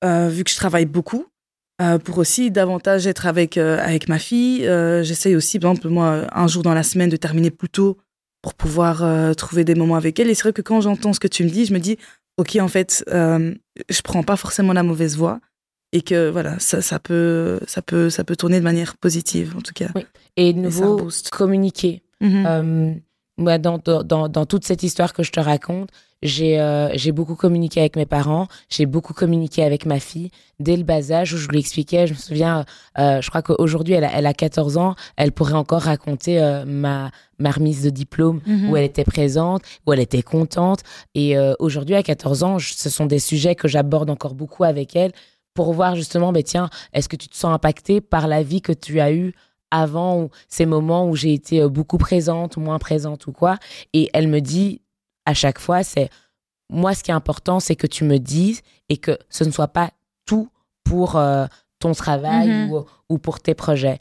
[0.03, 1.25] euh, vu que je travaille beaucoup,
[2.05, 4.61] pour aussi davantage être avec, avec ma fille.
[5.01, 7.97] J'essaye aussi, par exemple, moi, un jour dans la semaine, de terminer plus tôt
[8.41, 9.03] pour pouvoir
[9.35, 10.29] trouver des moments avec elle.
[10.29, 11.97] Et c'est vrai que quand j'entends ce que tu me dis, je me dis,
[12.37, 15.41] OK, en fait, je prends pas forcément la mauvaise voie
[15.93, 19.61] et que voilà, ça, ça, peut, ça, peut, ça peut tourner de manière positive en
[19.61, 19.89] tout cas.
[19.95, 20.01] Oui.
[20.35, 22.01] Et de nouveau, communiquer.
[22.19, 22.45] Mm-hmm.
[22.47, 22.93] Euh,
[23.37, 25.89] moi, dans, dans, dans, toute cette histoire que je te raconte,
[26.23, 30.29] j'ai euh, j'ai beaucoup communiqué avec mes parents, j'ai beaucoup communiqué avec ma fille
[30.59, 32.07] dès le bas âge où je lui expliquais.
[32.07, 32.65] Je me souviens,
[32.97, 37.11] euh, je crois qu'aujourd'hui elle a, elle a 14 ans, elle pourrait encore raconter ma,
[37.39, 38.69] ma remise de diplôme mm-hmm.
[38.69, 40.81] où elle était présente, où elle était contente.
[41.13, 45.11] Et aujourd'hui à 14 ans, ce sont des sujets que j'aborde encore beaucoup avec elle
[45.53, 48.73] pour voir justement, mais tiens, est-ce que tu te sens impacté par la vie que
[48.73, 49.33] tu as eue
[49.71, 53.57] avant ou ces moments où j'ai été euh, beaucoup présente, moins présente ou quoi?
[53.93, 54.81] Et elle me dit
[55.25, 56.09] à chaque fois, c'est
[56.69, 59.67] moi, ce qui est important, c'est que tu me dises et que ce ne soit
[59.67, 59.91] pas
[60.25, 60.49] tout
[60.83, 61.45] pour euh,
[61.79, 62.85] ton travail mm-hmm.
[63.09, 63.99] ou, pour tes projets.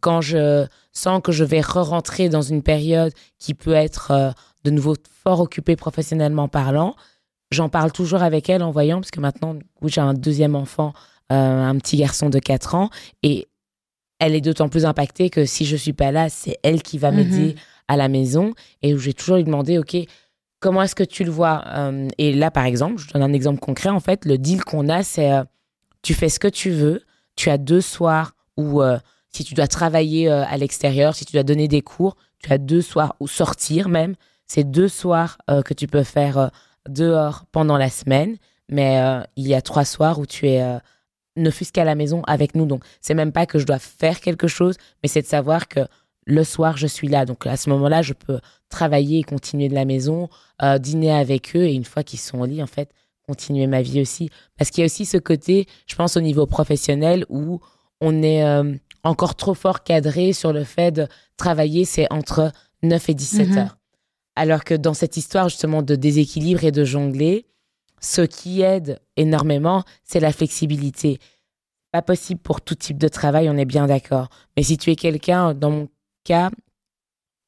[0.00, 4.30] Quand je sens que je vais re-rentrer dans une période qui peut être euh,
[4.62, 6.94] de nouveau fort occupée professionnellement parlant,
[7.54, 10.92] J'en parle toujours avec elle en voyant, parce que maintenant, j'ai un deuxième enfant,
[11.30, 12.90] euh, un petit garçon de 4 ans,
[13.22, 13.46] et
[14.18, 17.12] elle est d'autant plus impactée que si je suis pas là, c'est elle qui va
[17.12, 17.60] m'aider mhm.
[17.86, 18.54] à la maison.
[18.82, 19.96] Et où j'ai toujours lui demandé, OK,
[20.58, 23.60] comment est-ce que tu le vois euh, Et là, par exemple, je donne un exemple
[23.60, 23.90] concret.
[23.90, 25.44] En fait, le deal qu'on a, c'est euh,
[26.02, 27.02] tu fais ce que tu veux.
[27.36, 28.80] Tu as deux soirs où,
[29.30, 32.82] si tu dois travailler à l'extérieur, si tu dois donner des cours, tu as deux
[32.82, 34.14] soirs ou sortir même.
[34.46, 36.52] C'est deux soirs que tu peux faire
[36.88, 38.36] dehors pendant la semaine,
[38.68, 40.78] mais euh, il y a trois soirs où tu es euh,
[41.36, 42.66] ne fût-ce qu'à la maison avec nous.
[42.66, 45.80] Donc, c'est même pas que je dois faire quelque chose, mais c'est de savoir que
[46.26, 47.26] le soir, je suis là.
[47.26, 50.28] Donc, à ce moment-là, je peux travailler et continuer de la maison,
[50.62, 52.90] euh, dîner avec eux, et une fois qu'ils sont au lit, en fait,
[53.26, 54.30] continuer ma vie aussi.
[54.56, 57.60] Parce qu'il y a aussi ce côté, je pense, au niveau professionnel, où
[58.00, 58.44] on est
[59.02, 63.58] encore trop fort cadré sur le fait de travailler, c'est entre 9 et 17 mm-hmm.
[63.58, 63.76] heures.
[64.36, 67.46] Alors que dans cette histoire justement de déséquilibre et de jongler,
[68.00, 71.18] ce qui aide énormément, c'est la flexibilité.
[71.92, 74.28] Pas possible pour tout type de travail, on est bien d'accord.
[74.56, 75.88] Mais si tu es quelqu'un, dans mon
[76.24, 76.50] cas,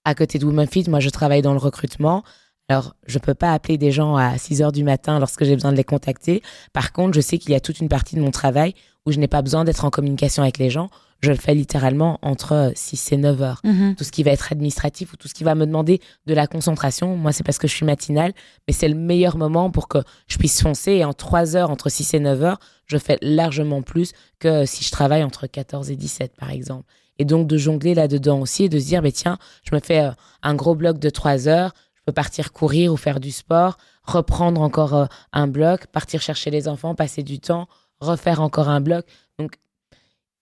[0.04, 2.22] à côté de Womanfit, moi je travaille dans le recrutement.
[2.68, 5.72] Alors, je peux pas appeler des gens à 6 heures du matin lorsque j'ai besoin
[5.72, 6.42] de les contacter.
[6.72, 8.74] Par contre, je sais qu'il y a toute une partie de mon travail
[9.06, 10.90] où je n'ai pas besoin d'être en communication avec les gens
[11.22, 13.60] je le fais littéralement entre 6 et 9 heures.
[13.64, 13.94] Mhm.
[13.96, 16.46] Tout ce qui va être administratif ou tout ce qui va me demander de la
[16.46, 18.32] concentration, moi c'est parce que je suis matinale,
[18.66, 21.88] mais c'est le meilleur moment pour que je puisse foncer et en 3 heures, entre
[21.88, 25.96] 6 et 9 heures, je fais largement plus que si je travaille entre 14 et
[25.96, 26.84] 17 par exemple.
[27.18, 30.00] Et donc de jongler là-dedans aussi et de se dire, mais tiens, je me fais
[30.00, 30.10] euh,
[30.42, 34.60] un gros bloc de 3 heures, je peux partir courir ou faire du sport, reprendre
[34.60, 37.68] encore euh, un bloc, partir chercher les enfants, passer du temps,
[38.00, 39.06] refaire encore un bloc.
[39.38, 39.58] Donc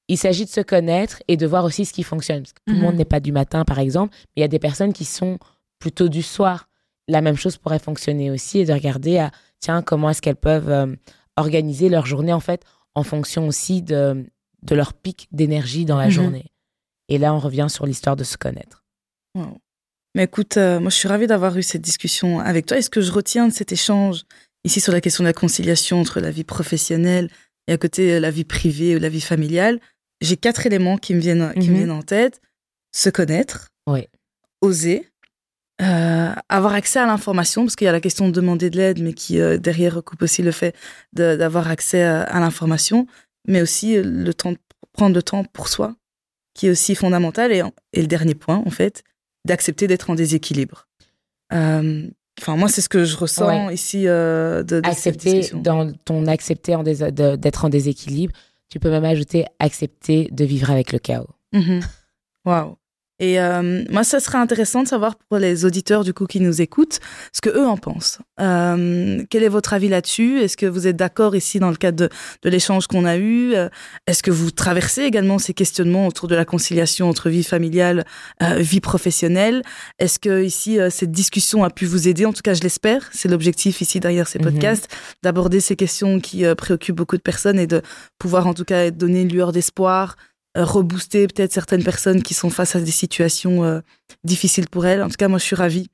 [0.08, 2.42] il s'agit de se connaître et de voir aussi ce qui fonctionne.
[2.42, 2.98] Parce que tout le monde mhm.
[2.98, 5.38] n'est pas du matin, par exemple, mais il y a des personnes qui sont
[5.78, 6.68] plutôt du soir.
[7.08, 10.70] La même chose pourrait fonctionner aussi et de regarder à, tiens, comment est-ce qu'elles peuvent
[10.70, 10.94] euh,
[11.36, 12.62] organiser leur journée, en fait,
[12.94, 14.26] en fonction aussi de,
[14.62, 16.10] de leur pic d'énergie dans la mhm.
[16.10, 16.46] journée.
[17.08, 18.84] Et là, on revient sur l'histoire de se connaître.
[20.14, 22.78] Mais écoute, euh, moi, je suis ravie d'avoir eu cette discussion avec toi.
[22.78, 24.24] Et ce que je retiens de cet échange,
[24.64, 27.30] ici sur la question de la conciliation entre la vie professionnelle
[27.68, 29.80] et à côté la vie privée ou la vie familiale,
[30.20, 31.76] j'ai quatre éléments qui me viennent, qui me Mhm.
[31.76, 32.40] viennent en tête.
[32.92, 34.06] Se connaître, Oui.
[34.62, 35.08] oser,
[35.82, 39.02] euh, avoir accès à l'information, parce qu'il y a la question de demander de l'aide,
[39.02, 40.74] mais qui euh, derrière recoupe aussi le fait
[41.12, 43.06] d'avoir accès à, à l'information,
[43.48, 44.58] mais aussi euh, le temps de
[44.92, 45.96] prendre le temps pour soi,
[46.54, 47.50] qui est aussi fondamental.
[47.52, 49.02] Et, et le dernier point, en fait,
[49.44, 50.86] d'accepter d'être en déséquilibre.
[51.52, 52.08] Euh,
[52.40, 56.26] Enfin, moi, c'est ce que je ressens ici euh, de, de cette accepter dans ton
[56.26, 58.32] accepter en d'être en déséquilibre.
[58.68, 61.28] Tu peux même ajouter accepter de vivre avec le chaos.
[61.52, 61.80] Mhm.
[62.44, 62.76] Waouh.
[63.20, 66.60] Et euh, moi, ça serait intéressant de savoir pour les auditeurs du coup qui nous
[66.60, 66.98] écoutent
[67.32, 68.18] ce que eux en pensent.
[68.40, 70.40] Euh, quel est votre avis là-dessus?
[70.40, 72.08] Est-ce que vous êtes d'accord ici dans le cadre de,
[72.42, 73.54] de l'échange qu'on a eu?
[73.54, 73.68] Euh,
[74.08, 78.04] Est-ce que vous traversez également ces questionnements autour de la conciliation entre vie familiale,
[78.42, 79.62] euh, vie professionnelle?
[80.00, 82.26] Est-ce que ici cette discussion a pu vous aider?
[82.26, 83.08] En tout cas, je l'espère.
[83.12, 84.44] C'est l'objectif ici derrière ces Mhm.
[84.46, 84.88] podcasts
[85.22, 87.80] d'aborder ces questions qui préoccupent beaucoup de personnes et de
[88.18, 90.16] pouvoir en tout cas donner une lueur d'espoir
[90.62, 93.80] rebooster peut-être certaines personnes qui sont face à des situations euh,
[94.22, 95.02] difficiles pour elles.
[95.02, 95.88] En tout cas, moi, je suis ravie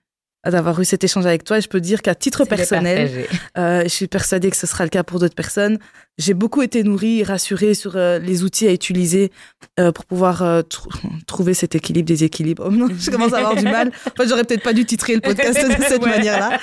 [0.48, 3.26] d'avoir eu cet échange avec toi et je peux dire qu'à titre personnel,
[3.59, 5.79] euh, je suis persuadée que ce sera le cas pour d'autres personnes.
[6.18, 9.33] J'ai beaucoup été nourrie et rassurée sur euh, les outils à utiliser
[9.79, 10.88] euh, pour pouvoir tr-
[11.26, 12.64] trouver cet équilibre, déséquilibre.
[12.66, 13.90] Oh non, je commence à avoir du mal.
[14.07, 16.11] Enfin, j'aurais peut-être pas dû titrer le podcast de cette Ouais.
[16.11, 16.59] manière-là.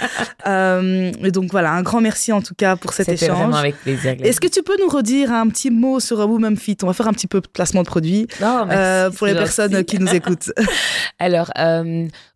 [1.23, 3.37] Et donc voilà, un grand merci en tout cas pour cet échange.
[3.37, 4.15] vraiment avec plaisir.
[4.21, 7.07] Est-ce que tu peux nous redire un petit mot sur Woman Fit On va faire
[7.07, 9.43] un petit peu de placement de produit Non, merci, euh, pour les gentil.
[9.43, 10.51] personnes qui nous écoutent.
[11.19, 11.51] Alors,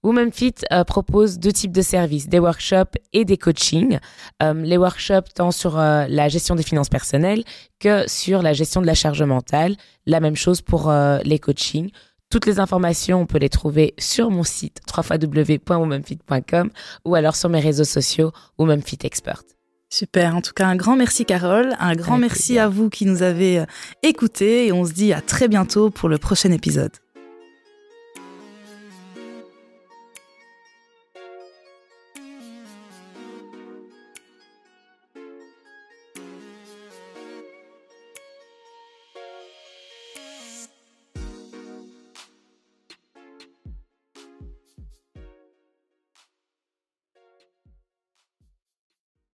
[0.03, 0.83] Woman Fit euh,
[1.31, 3.99] propose deux types de services, des workshops et des coachings.
[4.41, 7.43] Euh, les workshops tant sur euh, la gestion des finances personnelles
[7.79, 9.75] que sur la gestion de la charge mentale.
[10.05, 11.91] La même chose pour euh, les coachings.
[12.29, 16.69] Toutes les informations, on peut les trouver sur mon site www.womanfit.com
[17.05, 19.43] ou alors sur mes réseaux sociaux Womanfit Expert.
[19.89, 22.63] Super, en tout cas un grand merci Carole, un grand Avec merci plaisir.
[22.63, 23.65] à vous qui nous avez
[24.03, 26.93] écoutés et on se dit à très bientôt pour le prochain épisode.